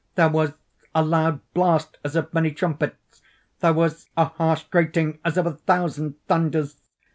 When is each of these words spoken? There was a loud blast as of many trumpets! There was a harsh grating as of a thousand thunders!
There 0.15 0.29
was 0.29 0.53
a 0.95 1.05
loud 1.05 1.41
blast 1.53 1.99
as 2.03 2.15
of 2.15 2.33
many 2.33 2.51
trumpets! 2.51 3.21
There 3.59 3.71
was 3.71 4.09
a 4.17 4.25
harsh 4.25 4.63
grating 4.63 5.19
as 5.23 5.37
of 5.37 5.45
a 5.45 5.53
thousand 5.53 6.15
thunders! 6.27 6.81